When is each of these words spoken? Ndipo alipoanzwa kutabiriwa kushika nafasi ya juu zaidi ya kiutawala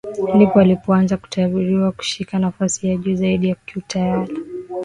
Ndipo 0.35 0.59
alipoanzwa 0.59 1.17
kutabiriwa 1.17 1.91
kushika 1.91 2.39
nafasi 2.39 2.87
ya 2.87 2.97
juu 2.97 3.15
zaidi 3.15 3.47
ya 3.49 3.55
kiutawala 3.55 4.29